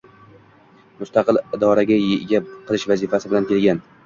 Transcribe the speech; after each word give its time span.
mustaqil 1.01 1.39
irodaga 1.57 1.99
ega 2.17 2.41
qilish 2.55 2.89
vazifasi 2.95 3.33
bilan 3.35 3.49
kelgan. 3.55 3.87